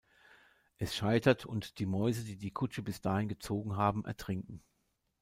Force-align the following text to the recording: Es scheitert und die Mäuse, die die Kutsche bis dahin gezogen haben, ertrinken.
Es 0.79 0.95
scheitert 0.95 1.45
und 1.45 1.77
die 1.77 1.85
Mäuse, 1.85 2.23
die 2.23 2.35
die 2.35 2.49
Kutsche 2.49 2.81
bis 2.81 3.01
dahin 3.01 3.27
gezogen 3.29 3.77
haben, 3.77 4.03
ertrinken. 4.03 4.63